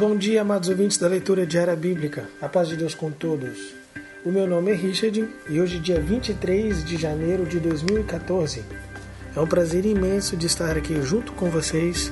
[0.00, 2.26] Bom dia, amados ouvintes da leitura diária bíblica.
[2.40, 3.74] A paz de Deus com todos.
[4.24, 8.64] O meu nome é Richard e hoje, dia 23 de janeiro de 2014,
[9.36, 12.10] é um prazer imenso de estar aqui junto com vocês,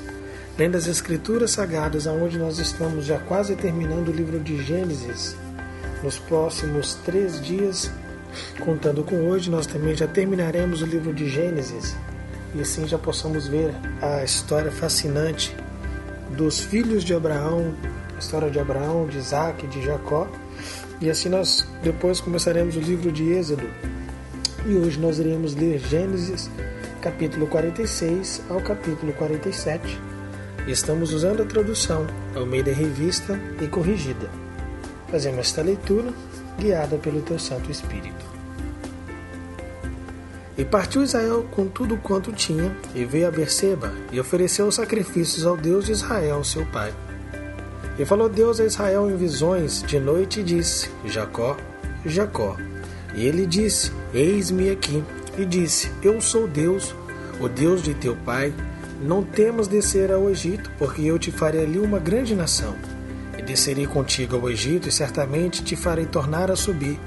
[0.59, 5.35] lendo as Escrituras Sagradas, onde nós estamos já quase terminando o livro de Gênesis.
[6.03, 7.91] Nos próximos três dias,
[8.61, 11.97] contando com hoje, nós também já terminaremos o livro de Gênesis
[12.55, 15.57] e assim já possamos ver a história fascinante
[16.37, 17.75] dos filhos de Abraão,
[18.15, 20.29] a história de Abraão, de Isaac, de Jacó.
[21.01, 23.69] E assim nós depois começaremos o livro de Êxodo.
[24.67, 26.51] E hoje nós iremos ler Gênesis,
[27.01, 29.99] capítulo 46 ao capítulo 47.
[30.67, 34.29] E estamos usando a tradução Almeida Revista e Corrigida.
[35.11, 36.13] Fazemos esta leitura
[36.59, 38.38] guiada pelo teu Santo Espírito.
[40.59, 45.57] E partiu Israel com tudo quanto tinha, e veio a Berseba, e ofereceu sacrifícios ao
[45.57, 46.93] Deus de Israel, seu pai.
[47.97, 51.57] E falou Deus a Israel em visões de noite e disse: Jacó,
[52.05, 52.57] Jacó.
[53.15, 55.03] E ele disse: Eis-me aqui.
[55.37, 56.95] E disse: Eu sou Deus,
[57.41, 58.53] o Deus de teu pai.
[59.01, 62.75] Não temas descer ao Egito, porque eu te farei ali uma grande nação.
[63.39, 66.99] E descerei contigo ao Egito, e certamente te farei tornar a subir.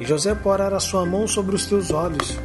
[0.00, 2.38] E José porá a sua mão sobre os teus olhos,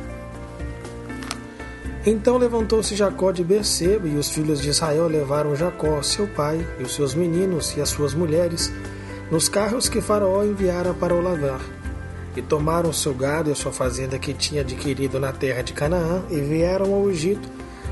[2.09, 6.83] então levantou-se Jacó de Berseba, e os filhos de Israel levaram Jacó, seu pai, e
[6.83, 8.71] os seus meninos e as suas mulheres,
[9.29, 11.61] nos carros que Faraó enviara para o lavar.
[12.35, 16.23] E tomaram seu gado e a sua fazenda que tinha adquirido na terra de Canaã,
[16.29, 17.49] e vieram ao Egito,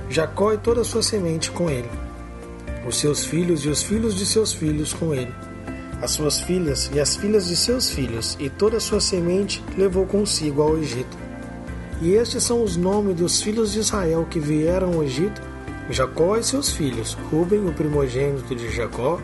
[0.10, 1.90] Jacó e toda a sua semente com ele,
[2.88, 5.36] os seus filhos e os filhos de seus filhos com ele,
[6.02, 10.06] as suas filhas e as filhas de seus filhos, e toda a sua semente levou
[10.06, 11.27] consigo ao Egito
[12.02, 15.42] e estes são os nomes dos filhos de Israel que vieram ao Egito:
[15.90, 19.20] Jacó e seus filhos, Ruben, o primogênito de Jacó,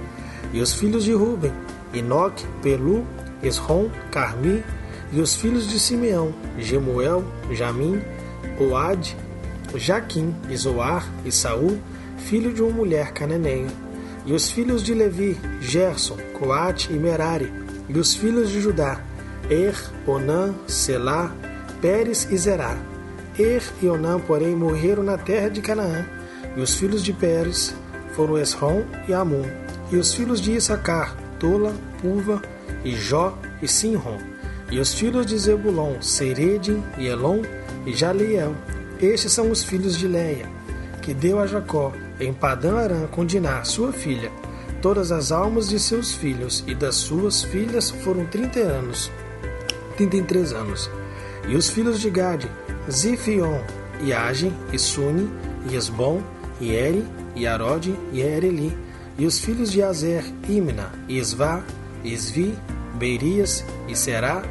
[0.52, 1.52] e os filhos de Ruben,
[1.94, 3.06] Enoque, Pelu,
[3.42, 4.64] Esrom, Carmi,
[5.12, 8.02] e os filhos de Simeão, Gemuel, Jamim,
[8.60, 9.16] Oad,
[9.76, 11.80] Jaquim, Isoar e Saul,
[12.18, 13.68] filho de uma mulher cananeia.
[14.26, 17.52] E os filhos de Levi, Gerson, Coate e Merari,
[17.90, 19.02] e os filhos de Judá,
[19.50, 19.76] Er,
[20.08, 21.32] Onã, Selá,
[21.84, 22.78] Pérez e Zerá.
[23.38, 26.06] Er e Onã, porém, morreram na terra de Canaã,
[26.56, 27.76] e os filhos de Pérez
[28.14, 29.44] foram Esrom e Amon,
[29.92, 32.42] e os filhos de Issacar, Tola, Puva,
[32.86, 34.18] e Jó e Sinrom,
[34.72, 37.42] e os filhos de Zebulon, Seredim e Elon
[37.86, 38.56] e Jaliel.
[39.02, 40.48] Estes são os filhos de Leia,
[41.02, 44.32] que deu a Jacó, em Padã Arã, com Diná, sua filha.
[44.82, 49.12] Todas as almas de seus filhos e das suas filhas foram trinta anos,
[49.98, 50.90] trinta e três anos.
[51.48, 52.50] E os filhos de Gade,
[52.90, 53.60] Zifion,
[54.02, 55.30] e Age, e Suni,
[55.70, 56.22] e Esbom,
[56.60, 57.06] e Eri,
[57.36, 58.78] e Arode, e Ereli.
[59.18, 61.64] E os filhos de Azer, Imna, e Esvá,
[62.04, 62.58] e Esvi,
[62.96, 64.44] Berias, e Será,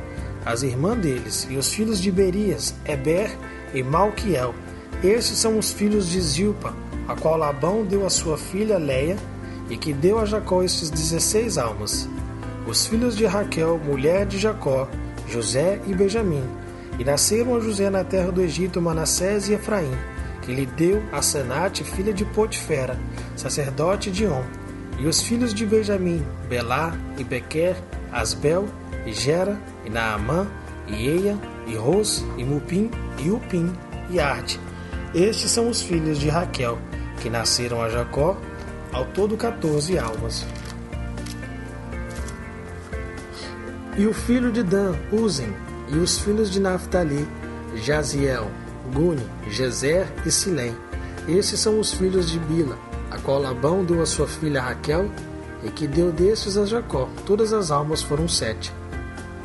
[0.45, 1.47] as irmãs deles.
[1.51, 3.31] E os filhos de Berias, Eber
[3.75, 4.55] e Malquiel.
[5.03, 6.75] Estes são os filhos de Zilpa,
[7.09, 9.17] a qual Labão deu a sua filha Leia,
[9.69, 12.09] e que deu a Jacó estes dezesseis almas.
[12.67, 14.89] Os filhos de Raquel, mulher de Jacó,
[15.29, 16.45] José e Benjamim,
[16.99, 19.93] e nasceram a José na terra do Egito Manassés e Efraim,
[20.43, 22.99] que lhe deu a Senate, filha de Potifera,
[23.37, 24.43] sacerdote de On,
[24.99, 27.77] e os filhos de Benjamim, Belá e Bequer,
[28.13, 28.67] Asbel
[29.07, 30.47] e Gera e Naamã
[30.87, 33.73] e Eia e Ros e Mupim e Upim
[34.11, 34.61] e Arte.
[35.15, 36.79] Estes são os filhos de Raquel,
[37.21, 38.37] que nasceram a Jacó,
[38.93, 40.47] ao todo 14 almas.
[43.97, 45.53] E o filho de Dan, Uzen,
[45.93, 47.29] e os filhos de Naphtali,
[47.77, 48.51] Jaziel,
[48.93, 50.75] Guni, Jezer e Silém.
[51.29, 52.77] Esses são os filhos de Bila,
[53.11, 55.11] a qual Labão deu a sua filha Raquel,
[55.63, 57.09] e que deu destes a Jacó.
[57.25, 58.73] Todas as almas foram sete.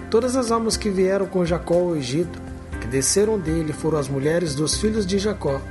[0.09, 2.41] Todas as almas que vieram com Jacó ao Egito,
[2.81, 5.61] que desceram dele, foram as mulheres dos filhos de Jacó.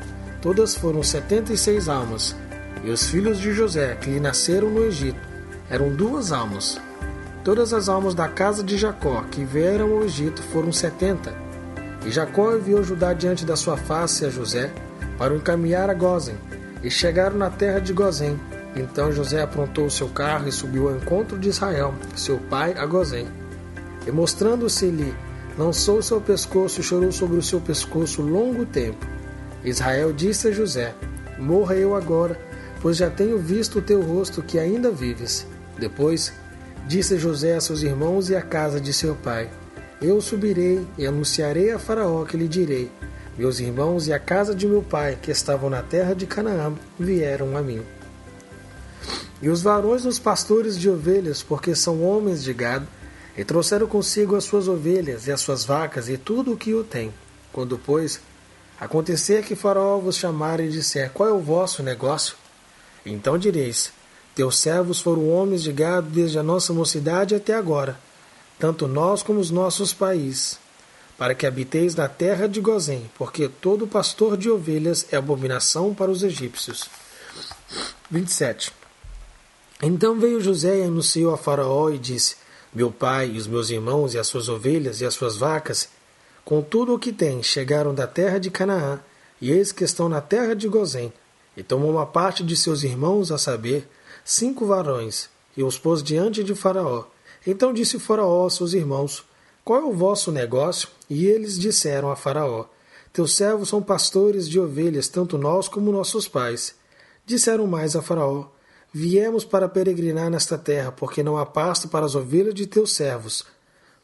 [0.40, 2.36] Todas foram setenta e seis almas.
[2.84, 5.18] E os filhos de José, que lhe nasceram no Egito,
[5.68, 6.78] eram duas almas.
[7.46, 11.32] Todas as almas da casa de Jacó que vieram ao Egito foram setenta.
[12.04, 14.72] E Jacó enviou Judá diante da sua face a José
[15.16, 16.34] para o encaminhar a Gozem.
[16.82, 18.36] E chegaram na terra de Gozem.
[18.74, 22.84] Então José aprontou o seu carro e subiu ao encontro de Israel, seu pai, a
[22.84, 23.28] Gozem.
[24.04, 25.14] E mostrando-se-lhe,
[25.56, 29.06] lançou o seu pescoço e chorou sobre o seu pescoço longo tempo.
[29.62, 30.96] Israel disse a José:
[31.38, 32.36] Morra eu agora,
[32.82, 35.46] pois já tenho visto o teu rosto que ainda vives.
[35.78, 36.32] Depois
[36.86, 39.50] Disse José a seus irmãos e à casa de seu pai:
[40.00, 42.88] Eu subirei e anunciarei a Faraó que lhe direi:
[43.36, 47.56] Meus irmãos e a casa de meu pai, que estavam na terra de Canaã, vieram
[47.56, 47.82] a mim.
[49.42, 52.86] E os varões dos pastores de ovelhas, porque são homens de gado,
[53.36, 56.84] e trouxeram consigo as suas ovelhas e as suas vacas e tudo o que o
[56.84, 57.12] tem.
[57.52, 58.20] Quando, pois,
[58.78, 62.36] acontecer que Faraó vos chamar e disser: Qual é o vosso negócio?
[63.04, 63.92] Então direis:
[64.36, 67.98] Teus servos foram homens de gado desde a nossa mocidade até agora,
[68.58, 70.58] tanto nós como os nossos países,
[71.16, 76.10] para que habiteis na terra de Gozém, porque todo pastor de ovelhas é abominação para
[76.10, 76.84] os egípcios.
[78.10, 78.72] 27.
[79.82, 82.36] Então veio José e anunciou a Faraó e disse:
[82.74, 85.88] Meu pai e os meus irmãos e as suas ovelhas e as suas vacas,
[86.44, 89.00] com tudo o que têm, chegaram da terra de Canaã,
[89.40, 91.10] e eis que estão na terra de Gozém,
[91.56, 93.88] e tomou uma parte de seus irmãos, a saber,
[94.26, 97.04] cinco varões, e os pôs diante de Faraó.
[97.46, 99.24] Então disse Faraó aos seus irmãos:
[99.64, 100.88] Qual é o vosso negócio?
[101.08, 102.66] E eles disseram a Faraó:
[103.12, 106.74] Teus servos são pastores de ovelhas, tanto nós como nossos pais.
[107.24, 108.46] Disseram mais a Faraó:
[108.92, 113.46] Viemos para peregrinar nesta terra, porque não há pasto para as ovelhas de teus servos,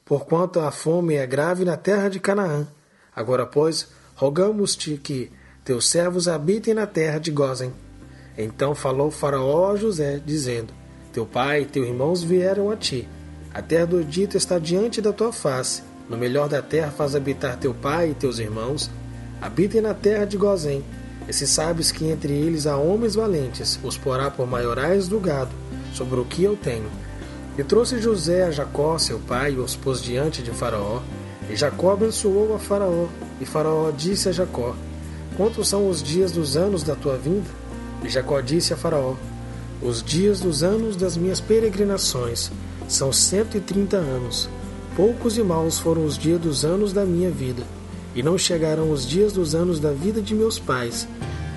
[0.04, 2.68] porquanto a fome é grave na terra de Canaã.
[3.14, 5.32] Agora, pois, rogamos-te que
[5.64, 7.72] teus servos habitem na terra de Gozem.
[8.36, 10.72] Então falou Faraó a José, dizendo:
[11.12, 13.08] Teu pai e teus irmãos vieram a ti.
[13.52, 15.82] A terra do Egito está diante da tua face.
[16.08, 18.90] No melhor da terra faz habitar teu pai e teus irmãos.
[19.40, 20.82] Habitem na terra de Gozém.
[21.28, 25.52] E se sabes que entre eles há homens valentes, os porá por maiorais do gado,
[25.92, 26.90] sobre o que eu tenho.
[27.56, 31.00] E trouxe José a Jacó, seu pai, e os pôs diante de Faraó.
[31.50, 33.06] E Jacó abençoou a Faraó.
[33.40, 34.74] E Faraó disse a Jacó:
[35.36, 37.61] Quantos são os dias dos anos da tua vinda?
[38.04, 39.14] E Jacó disse a Faraó:
[39.80, 42.50] Os dias dos anos das minhas peregrinações
[42.88, 44.48] são cento e trinta anos.
[44.94, 47.62] Poucos e maus foram os dias dos anos da minha vida,
[48.14, 51.08] e não chegaram os dias dos anos da vida de meus pais,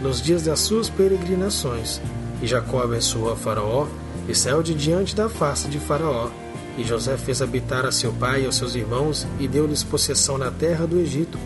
[0.02, 2.00] nos dias das suas peregrinações.
[2.42, 3.88] E Jacó abençoou a Faraó
[4.28, 6.30] e saiu de diante da face de Faraó.
[6.78, 10.52] E José fez habitar a seu pai e aos seus irmãos, e deu-lhes possessão na
[10.52, 11.38] terra do Egito,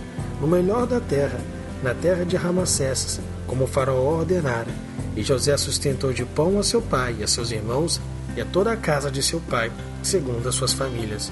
[0.42, 1.40] no melhor da terra,
[1.84, 4.89] na terra de Ramassés, como Faraó ordenara.
[5.20, 8.00] E José sustentou de pão a seu pai a seus irmãos
[8.38, 9.70] e a toda a casa de seu pai,
[10.02, 11.30] segundo as suas famílias.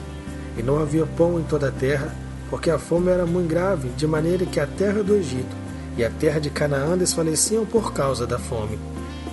[0.57, 2.13] E não havia pão em toda a terra,
[2.49, 5.55] porque a fome era muito grave, de maneira que a terra do Egito
[5.97, 8.77] e a terra de Canaã desfaleciam por causa da fome.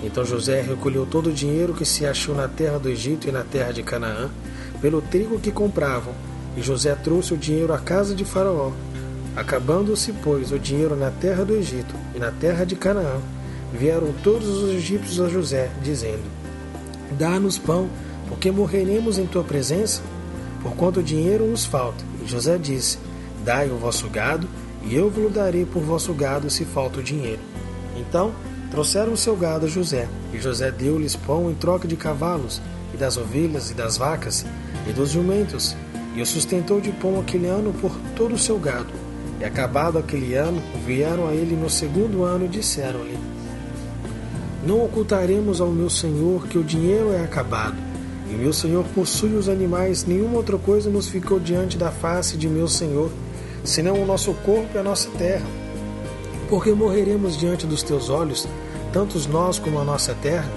[0.01, 3.43] Então José recolheu todo o dinheiro que se achou na terra do Egito e na
[3.43, 4.29] terra de Canaã,
[4.81, 6.13] pelo trigo que compravam,
[6.55, 8.71] e José trouxe o dinheiro à casa de Faraó,
[9.35, 13.19] Acabando-se, pois, o dinheiro na terra do Egito e na terra de Canaã,
[13.73, 16.23] vieram todos os egípcios a José, dizendo:
[17.17, 17.89] Dá-nos pão,
[18.27, 20.01] porque morreremos em tua presença,
[20.61, 22.03] porquanto o dinheiro nos falta.
[22.23, 22.97] E José disse:
[23.43, 24.47] Dai o vosso gado,
[24.83, 27.41] e eu vos darei por vosso gado se falta o dinheiro.
[27.95, 28.33] Então
[28.71, 32.61] trouxeram o seu gado a José, e José deu-lhes pão em troca de cavalos,
[32.93, 34.45] e das ovelhas, e das vacas,
[34.87, 35.75] e dos jumentos,
[36.15, 39.05] e o sustentou de pão aquele ano por todo o seu gado
[39.39, 43.17] e acabado aquele ano, vieram a ele no segundo ano e disseram-lhe:
[44.65, 47.75] Não ocultaremos ao meu senhor que o dinheiro é acabado,
[48.29, 52.47] e meu senhor possui os animais, nenhuma outra coisa nos ficou diante da face de
[52.47, 53.11] meu senhor,
[53.63, 55.45] senão o nosso corpo e a nossa terra.
[56.49, 58.47] Porque morreremos diante dos teus olhos,
[58.91, 60.49] tantos nós como a nossa terra?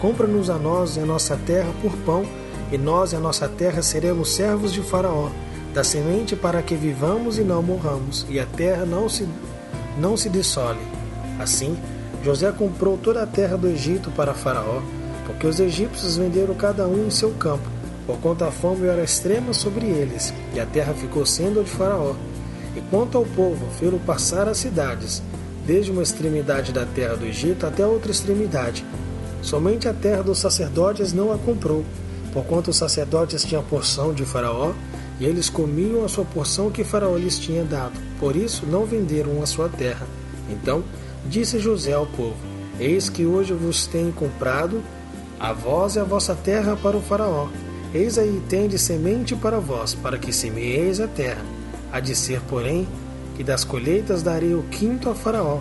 [0.00, 2.24] Compra-nos a nós e a nossa terra por pão,
[2.70, 5.30] e nós e a nossa terra seremos servos de Faraó
[5.74, 9.28] da semente para que vivamos e não morramos, e a terra não se,
[9.98, 10.78] não se dissole.
[11.38, 11.76] Assim,
[12.24, 14.80] José comprou toda a terra do Egito para Faraó,
[15.26, 17.68] porque os egípcios venderam cada um em seu campo,
[18.06, 22.14] porquanto a fome era extrema sobre eles, e a terra ficou sendo de Faraó.
[22.74, 25.22] E quanto ao povo, fê-lo passar as cidades,
[25.66, 28.86] desde uma extremidade da terra do Egito até outra extremidade.
[29.42, 31.84] Somente a terra dos sacerdotes não a comprou,
[32.32, 34.72] porquanto os sacerdotes tinham porção de Faraó,
[35.20, 38.00] e eles comiam a sua porção que Faraó lhes tinha dado.
[38.18, 40.06] Por isso não venderam a sua terra.
[40.50, 40.82] Então
[41.28, 42.36] disse José ao povo:
[42.78, 44.82] Eis que hoje vos tenho comprado
[45.38, 47.48] a vós e a vossa terra para o Faraó.
[47.92, 51.42] Eis aí tende semente para vós, para que semeeis a terra.
[51.92, 52.88] Há de ser, porém,
[53.36, 55.60] que das colheitas darei o quinto a Faraó,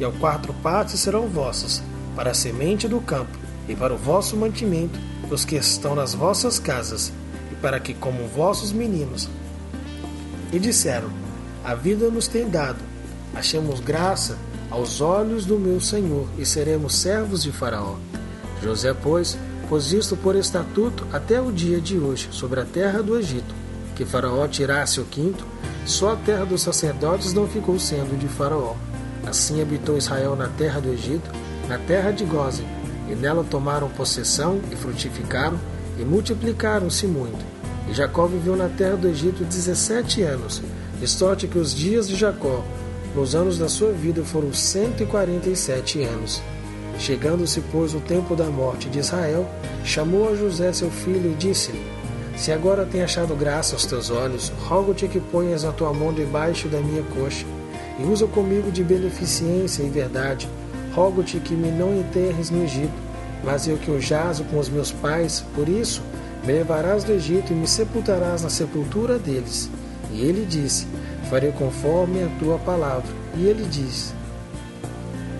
[0.00, 1.82] e ao quarto parte serão vossos,
[2.16, 3.36] para a semente do campo,
[3.68, 7.12] e para o vosso mantimento, dos que estão nas vossas casas,
[7.60, 9.28] para que como vossos meninos.
[10.52, 11.10] E disseram:
[11.62, 12.78] A vida nos tem dado,
[13.34, 14.38] achemos graça
[14.74, 17.94] aos olhos do meu Senhor e seremos servos de Faraó.
[18.60, 19.38] José, pois,
[19.68, 23.54] pôs isto por estatuto até o dia de hoje sobre a terra do Egito,
[23.94, 25.46] que Faraó tirasse o quinto,
[25.86, 28.74] só a terra dos sacerdotes não ficou sendo de Faraó.
[29.24, 31.30] Assim habitou Israel na terra do Egito,
[31.68, 32.66] na terra de Gozen,
[33.08, 35.58] e nela tomaram possessão e frutificaram
[36.00, 37.44] e multiplicaram-se muito.
[37.88, 40.60] E Jacó viveu na terra do Egito dezessete anos,
[40.98, 42.64] de sorte que os dias de Jacó,
[43.14, 46.42] nos anos da sua vida, foram cento e quarenta e sete anos.
[46.98, 49.48] Chegando-se, pois, o tempo da morte de Israel,
[49.84, 51.82] chamou a José seu filho e disse-lhe:
[52.36, 56.68] Se agora tem achado graça aos teus olhos, rogo-te que ponhas a tua mão debaixo
[56.68, 57.46] da minha coxa,
[57.98, 60.48] e usa comigo de beneficência e verdade.
[60.92, 62.92] Rogo-te que me não enterres no Egito,
[63.42, 66.02] mas eu que eu jazo com os meus pais, por isso
[66.44, 69.68] me levarás do Egito e me sepultarás na sepultura deles.
[70.12, 70.86] E ele disse:
[71.30, 73.10] Farei conforme a tua palavra.
[73.36, 74.14] E ele disse: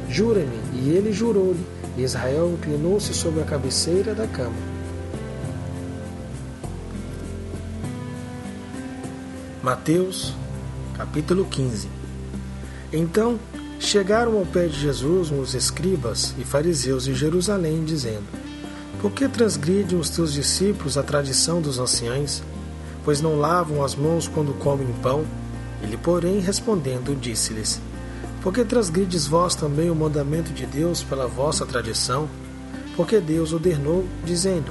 [0.08, 0.58] Jura-me.
[0.74, 1.64] E ele jurou-lhe.
[1.96, 4.74] E Israel inclinou-se sobre a cabeceira da cama.
[9.62, 10.34] Mateus,
[10.94, 11.88] capítulo 15
[12.92, 13.38] Então
[13.80, 18.24] chegaram ao pé de Jesus os escribas e fariseus de Jerusalém, dizendo:
[19.00, 22.42] Por que transgridem os teus discípulos a tradição dos anciãos?
[23.04, 25.24] Pois não lavam as mãos quando comem pão?
[25.84, 27.80] Ele, porém, respondendo, disse-lhes:
[28.44, 32.28] porque transgrides vós também o mandamento de Deus pela vossa tradição?
[32.94, 34.70] Porque Deus ordenou, dizendo: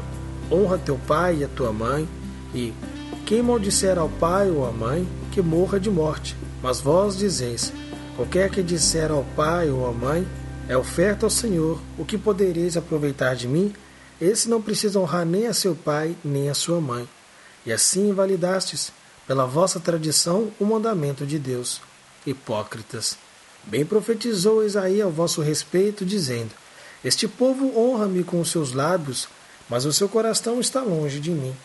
[0.51, 2.07] Honra teu pai e a tua mãe,
[2.53, 2.71] e
[3.25, 6.37] quem maldisser ao pai ou à mãe, que morra de morte.
[6.61, 7.73] Mas vós dizeis:
[8.15, 10.23] Qualquer que disser ao pai ou à mãe,
[10.69, 13.73] é oferta ao Senhor, o que podereis aproveitar de mim?
[14.21, 17.09] Esse não precisa honrar nem a seu pai, nem a sua mãe.
[17.65, 18.93] E assim invalidastes,
[19.27, 21.81] pela vossa tradição, o mandamento de Deus.
[22.25, 23.17] Hipócritas!
[23.65, 26.51] Bem profetizou Isaías ao vosso respeito, dizendo:
[27.03, 29.27] Este povo honra-me com os seus lábios,
[29.69, 31.55] mas o seu coração está longe de mim.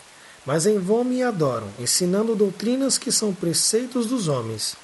[0.47, 4.77] Mas em vão me adoram, ensinando doutrinas que são preceitos dos homens.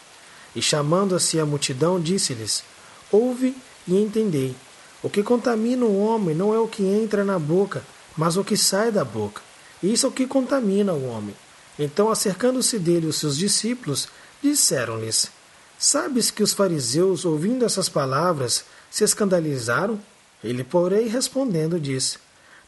[0.54, 2.64] E chamando a si a multidão, disse-lhes:
[3.10, 4.54] Ouve e entendei.
[5.02, 7.82] O que contamina o homem não é o que entra na boca,
[8.16, 9.42] mas o que sai da boca.
[9.82, 11.34] Isso é o que contamina o homem.
[11.78, 14.08] Então, acercando-se dele os seus discípulos,
[14.42, 15.30] disseram-lhes:
[15.78, 20.00] Sabes que os fariseus, ouvindo essas palavras, se escandalizaram?
[20.42, 22.18] Ele, porém, respondendo, disse: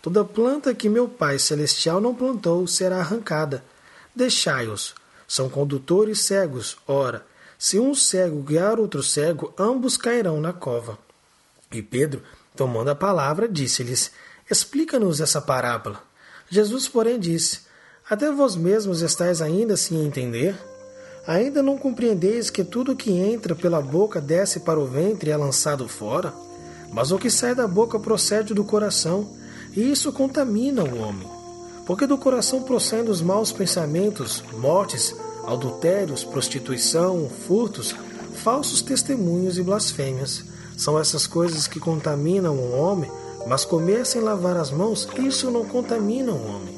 [0.02, 3.64] Toda planta que meu Pai Celestial não plantou será arrancada.
[4.14, 4.94] Deixai-os.
[5.28, 6.76] São condutores cegos.
[6.86, 7.26] Ora,
[7.58, 10.98] se um cego guiar outro cego, ambos cairão na cova.
[11.72, 12.22] E Pedro,
[12.54, 14.10] tomando a palavra, disse-lhes:
[14.50, 16.02] Explica-nos essa parábola.
[16.48, 17.65] Jesus, porém, disse:
[18.08, 20.56] Até vós mesmos estáis ainda sem entender?
[21.26, 25.36] Ainda não compreendeis que tudo que entra pela boca desce para o ventre e é
[25.36, 26.32] lançado fora?
[26.92, 29.28] Mas o que sai da boca procede do coração,
[29.76, 31.26] e isso contamina o homem.
[31.84, 35.12] Porque do coração procedem os maus pensamentos, mortes,
[35.44, 37.92] adultérios, prostituição, furtos,
[38.34, 40.44] falsos testemunhos e blasfêmias.
[40.76, 43.10] São essas coisas que contaminam o homem,
[43.48, 46.75] mas comer sem lavar as mãos, isso não contamina o homem.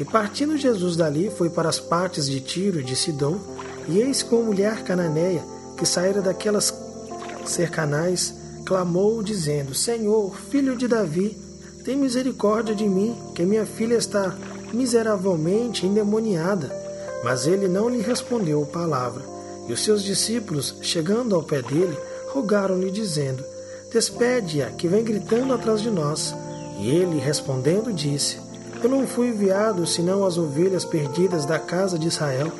[0.00, 3.38] E partindo Jesus dali, foi para as partes de Tiro e de Sidom,
[3.86, 5.44] e eis que uma mulher cananeia,
[5.76, 6.72] que saíra daquelas
[7.44, 11.36] cercanais, clamou, dizendo: Senhor, filho de Davi,
[11.84, 14.34] tem misericórdia de mim, que minha filha está
[14.72, 16.74] miseravelmente endemoniada.
[17.22, 19.22] Mas ele não lhe respondeu palavra.
[19.68, 21.94] E os seus discípulos, chegando ao pé dele,
[22.28, 23.44] rogaram-lhe, dizendo:
[23.92, 26.34] Despede-a, que vem gritando atrás de nós.
[26.78, 28.38] E ele, respondendo, disse:
[28.82, 32.50] Eu não fui enviado senão as ovelhas perdidas da casa de Israel.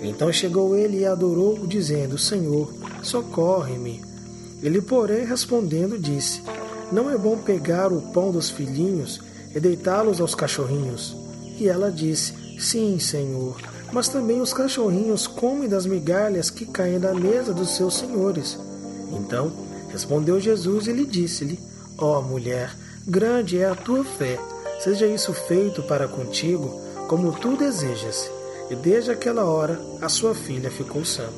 [0.00, 2.72] Então chegou ele e adorou, dizendo: Senhor,
[3.02, 4.00] socorre-me.
[4.62, 6.42] Ele, porém, respondendo, disse:
[6.90, 9.20] Não é bom pegar o pão dos filhinhos
[9.54, 11.16] e deitá-los aos cachorrinhos.
[11.58, 13.56] E ela disse: Sim, Senhor,
[13.92, 18.58] mas também os cachorrinhos comem das migalhas que caem da mesa dos seus senhores.
[19.12, 19.52] Então
[19.90, 21.58] respondeu Jesus e lhe disse-lhe:
[21.98, 22.74] Ó oh, mulher,
[23.06, 24.38] grande é a tua fé,
[24.78, 28.30] seja isso feito para contigo, como tu desejas
[28.70, 31.28] e desde aquela hora a sua filha ficou sã.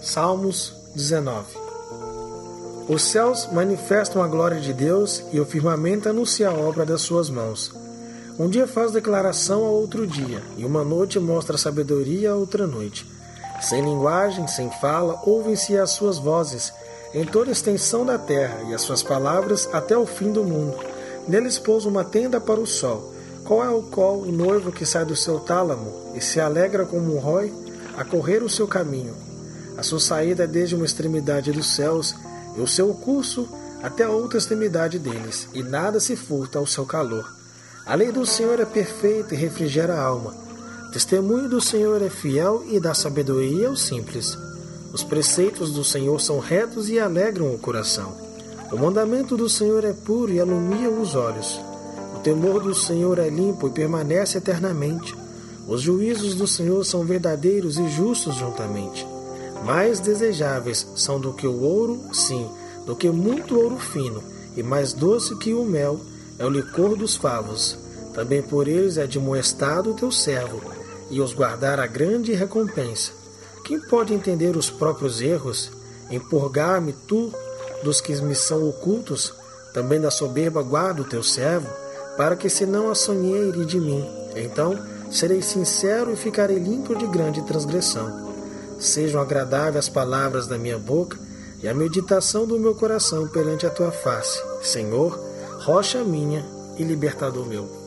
[0.00, 1.46] Salmos 19
[2.88, 7.30] Os céus manifestam a glória de Deus e o firmamento anuncia a obra das suas
[7.30, 7.72] mãos.
[8.38, 13.04] Um dia faz declaração a outro dia, e uma noite mostra sabedoria a outra noite.
[13.60, 16.72] Sem linguagem, sem fala, ouvem-se as suas vozes,
[17.14, 20.76] em toda a extensão da terra, e as suas palavras até o fim do mundo.
[21.26, 23.12] Neles pôs uma tenda para o sol,
[23.44, 27.14] qual é o qual o noivo que sai do seu tálamo e se alegra como
[27.14, 27.52] um rói
[27.96, 29.14] a correr o seu caminho?
[29.76, 32.14] A sua saída é desde uma extremidade dos céus
[32.56, 33.48] e o seu curso
[33.82, 37.26] até a outra extremidade deles, e nada se furta ao seu calor.
[37.86, 40.34] A lei do Senhor é perfeita e refrigera a alma.
[40.92, 44.36] Testemunho do Senhor é fiel e dá sabedoria aos simples.
[44.98, 48.16] Os preceitos do Senhor são retos e alegram o coração.
[48.72, 51.60] O mandamento do Senhor é puro e alumia os olhos.
[52.16, 55.14] O temor do Senhor é limpo e permanece eternamente.
[55.68, 59.06] Os juízos do Senhor são verdadeiros e justos juntamente.
[59.64, 62.50] Mais desejáveis são do que o ouro, sim,
[62.84, 64.20] do que muito ouro fino,
[64.56, 66.00] e mais doce que o mel
[66.40, 67.78] é o licor dos favos.
[68.12, 70.60] Também por eles é de moestado o teu servo,
[71.08, 73.27] e os guardar a grande recompensa.
[73.68, 75.70] Quem pode entender os próprios erros?
[76.10, 77.30] Empurgar-me tu
[77.84, 79.34] dos que me são ocultos?
[79.74, 81.68] Também da soberba guarda o teu servo,
[82.16, 84.08] para que se não assonheire de mim.
[84.34, 84.74] Então
[85.10, 88.32] serei sincero e ficarei limpo de grande transgressão.
[88.78, 91.18] Sejam agradáveis as palavras da minha boca
[91.62, 95.20] e a meditação do meu coração perante a tua face, Senhor,
[95.60, 96.42] rocha minha
[96.78, 97.77] e libertador meu.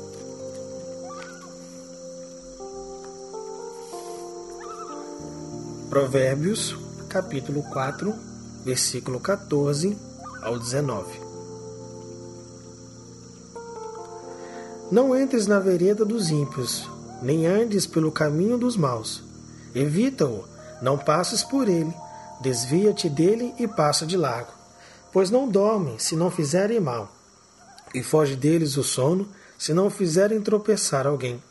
[5.92, 6.74] Provérbios,
[7.10, 8.16] capítulo 4,
[8.64, 9.98] versículo 14
[10.42, 11.20] ao 19.
[14.90, 16.90] Não entres na vereda dos ímpios,
[17.22, 19.22] nem andes pelo caminho dos maus.
[19.76, 20.46] Evita-o,
[20.82, 21.94] não passes por ele,
[22.40, 24.54] desvia-te dele e passa de largo.
[25.12, 27.12] Pois não dormem se não fizerem mal,
[27.94, 31.44] e foge deles o sono se não fizerem tropeçar alguém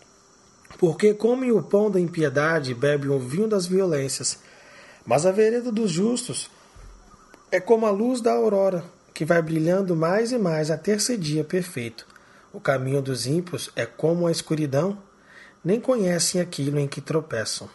[0.79, 4.39] porque comem o pão da impiedade e bebem o vinho das violências.
[5.05, 6.51] Mas a vereda dos justos
[7.51, 11.45] é como a luz da aurora, que vai brilhando mais e mais até ser dia
[11.45, 12.07] perfeito.
[12.53, 14.99] O caminho dos ímpios é como a escuridão,
[15.65, 17.69] nem conhecem aquilo em que tropeçam.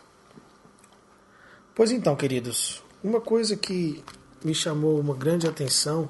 [1.73, 4.03] Pois então, queridos, uma coisa que
[4.43, 6.09] me chamou uma grande atenção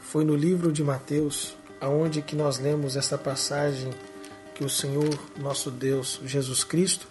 [0.00, 3.90] foi no livro de Mateus, aonde que nós lemos esta passagem
[4.56, 7.06] que o Senhor, nosso Deus, Jesus Cristo,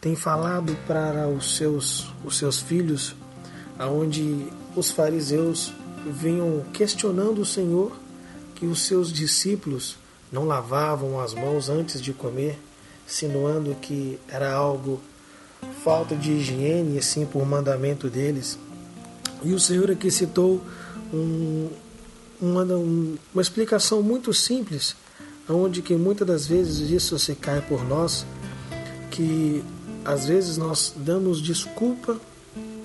[0.00, 3.14] tem falado para os seus, os seus filhos,
[3.78, 5.72] aonde os fariseus
[6.04, 7.96] vinham questionando o Senhor
[8.56, 9.96] que os seus discípulos
[10.30, 12.58] não lavavam as mãos antes de comer,
[13.06, 15.00] insinuando que era algo
[15.84, 18.58] falta de higiene, assim por mandamento deles.
[19.44, 20.60] E o Senhor aqui citou
[21.14, 21.70] um,
[22.40, 24.96] uma, uma explicação muito simples
[25.48, 28.26] onde que muitas das vezes isso se cai por nós,
[29.10, 29.62] que
[30.04, 32.16] às vezes nós damos desculpa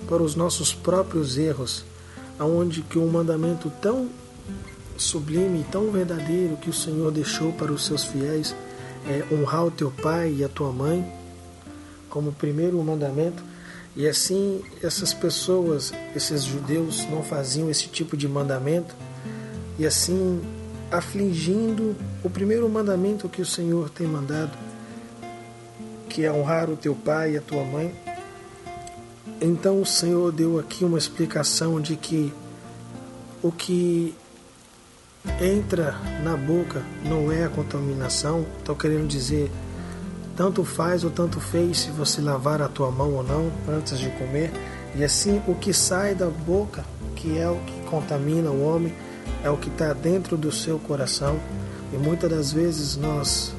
[0.08, 1.84] para os nossos próprios erros,
[2.38, 4.08] aonde que um mandamento tão
[4.96, 8.54] sublime tão verdadeiro que o Senhor deixou para os seus fiéis
[9.06, 11.04] é honrar o teu pai e a tua mãe
[12.08, 13.42] como primeiro mandamento.
[13.96, 18.94] E assim essas pessoas, esses judeus não faziam esse tipo de mandamento.
[19.78, 20.40] E assim
[20.92, 24.56] afligindo o primeiro mandamento que o Senhor tem mandado,
[26.08, 27.94] que é honrar o teu pai e a tua mãe.
[29.40, 32.32] Então o Senhor deu aqui uma explicação de que
[33.42, 34.14] o que
[35.40, 38.44] entra na boca não é a contaminação.
[38.58, 39.50] Estou querendo dizer,
[40.36, 44.10] tanto faz ou tanto fez se você lavar a tua mão ou não antes de
[44.10, 44.52] comer.
[44.94, 46.84] E assim o que sai da boca,
[47.16, 48.92] que é o que contamina o homem,
[49.42, 51.38] é o que está dentro do seu coração.
[51.92, 53.52] E muitas das vezes nós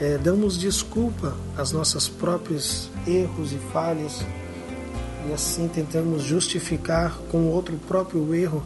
[0.00, 4.24] é, damos desculpa às nossas próprios erros e falhas.
[5.28, 8.62] E assim tentamos justificar com outro próprio erro.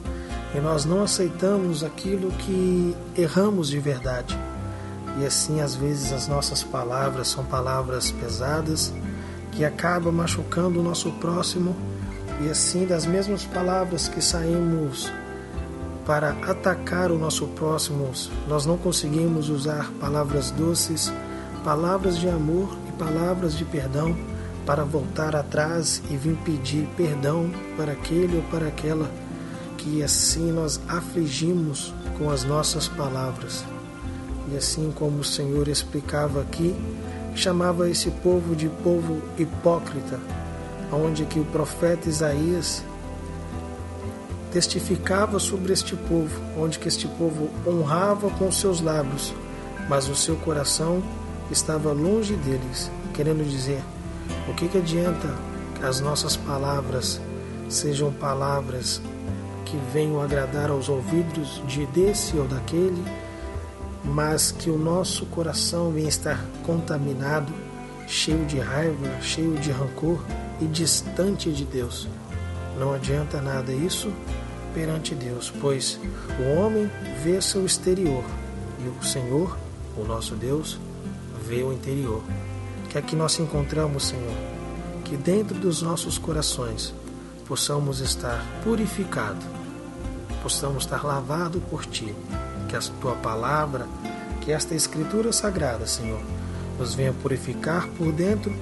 [0.54, 4.38] E nós não aceitamos aquilo que erramos de verdade.
[5.20, 8.92] E assim, às vezes, as nossas palavras são palavras pesadas
[9.52, 11.76] que acabam machucando o nosso próximo,
[12.40, 15.10] e assim, das mesmas palavras que saímos
[16.06, 18.10] para atacar o nosso próximo,
[18.46, 21.12] nós não conseguimos usar palavras doces,
[21.64, 24.14] palavras de amor e palavras de perdão
[24.66, 29.10] para voltar atrás e vir pedir perdão para aquele ou para aquela
[29.78, 33.64] que assim nós afligimos com as nossas palavras.
[34.50, 36.74] E assim como o Senhor explicava aqui,
[37.34, 40.18] chamava esse povo de povo hipócrita,
[40.92, 42.82] onde que o profeta Isaías
[44.54, 49.34] testificava sobre este povo, onde que este povo honrava com seus lábios,
[49.88, 51.02] mas o seu coração
[51.50, 53.82] estava longe deles, querendo dizer,
[54.48, 55.34] o que, que adianta
[55.74, 57.20] que as nossas palavras
[57.68, 59.02] sejam palavras
[59.64, 63.04] que venham agradar aos ouvidos de desse ou daquele,
[64.04, 67.52] mas que o nosso coração venha estar contaminado,
[68.06, 70.22] cheio de raiva, cheio de rancor
[70.60, 72.06] e distante de Deus.
[72.78, 74.12] Não adianta nada isso
[74.74, 75.98] perante Deus, pois
[76.38, 76.90] o homem
[77.22, 78.24] vê seu exterior
[78.84, 79.56] e o Senhor,
[79.96, 80.78] o nosso Deus,
[81.46, 82.22] vê o interior.
[82.90, 84.36] Que aqui nós encontramos, Senhor,
[85.04, 86.92] que dentro dos nossos corações
[87.46, 89.44] possamos estar purificados,
[90.42, 92.14] possamos estar lavados por Ti,
[92.68, 93.86] que a Tua palavra,
[94.40, 96.20] que esta Escritura sagrada, Senhor,
[96.78, 98.54] nos venha purificar por dentro,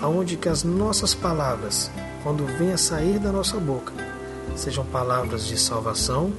[0.00, 1.90] aonde que as nossas palavras,
[2.22, 4.07] quando venha sair da nossa boca,
[4.58, 6.32] sejam palavras de salvação,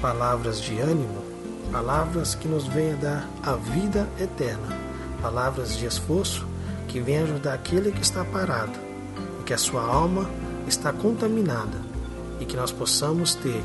[0.00, 1.22] palavras de ânimo,
[1.70, 4.76] palavras que nos venham dar a vida eterna,
[5.20, 6.46] palavras de esforço
[6.88, 8.78] que venham ajudar aquele que está parado,
[9.44, 10.28] que a sua alma
[10.66, 11.78] está contaminada
[12.40, 13.62] e que nós possamos ter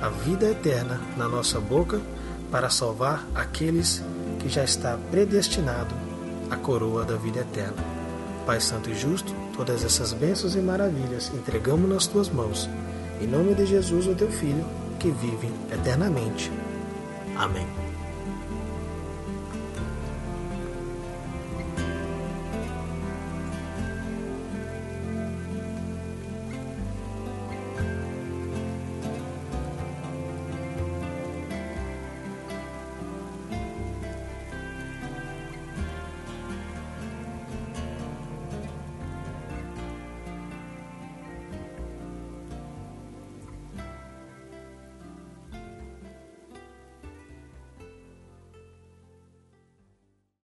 [0.00, 2.00] a vida eterna na nossa boca
[2.50, 4.02] para salvar aqueles
[4.40, 5.94] que já está predestinado
[6.50, 7.76] à coroa da vida eterna.
[8.46, 12.68] Pai Santo e Justo, todas essas bênçãos e maravilhas entregamos nas tuas mãos.
[13.22, 14.64] Em nome de Jesus, o teu Filho,
[14.98, 16.50] que vive eternamente.
[17.36, 17.91] Amém.